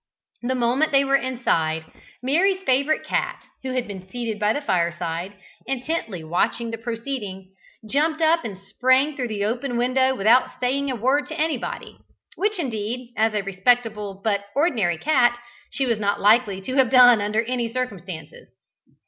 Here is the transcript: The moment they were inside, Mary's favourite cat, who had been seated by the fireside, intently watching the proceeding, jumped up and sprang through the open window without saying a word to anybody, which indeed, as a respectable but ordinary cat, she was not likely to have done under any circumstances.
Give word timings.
The 0.41 0.55
moment 0.55 0.91
they 0.91 1.03
were 1.05 1.15
inside, 1.15 1.85
Mary's 2.23 2.63
favourite 2.63 3.03
cat, 3.05 3.43
who 3.61 3.73
had 3.73 3.87
been 3.87 4.09
seated 4.09 4.39
by 4.39 4.51
the 4.51 4.59
fireside, 4.61 5.33
intently 5.67 6.23
watching 6.23 6.71
the 6.71 6.79
proceeding, 6.79 7.51
jumped 7.87 8.19
up 8.19 8.43
and 8.43 8.57
sprang 8.57 9.15
through 9.15 9.27
the 9.27 9.45
open 9.45 9.77
window 9.77 10.15
without 10.15 10.59
saying 10.59 10.89
a 10.89 10.95
word 10.95 11.27
to 11.27 11.39
anybody, 11.39 11.99
which 12.35 12.57
indeed, 12.57 13.13
as 13.15 13.35
a 13.35 13.43
respectable 13.43 14.19
but 14.23 14.45
ordinary 14.55 14.97
cat, 14.97 15.37
she 15.69 15.85
was 15.85 15.99
not 15.99 16.19
likely 16.19 16.61
to 16.61 16.77
have 16.77 16.89
done 16.89 17.21
under 17.21 17.43
any 17.43 17.71
circumstances. 17.71 18.49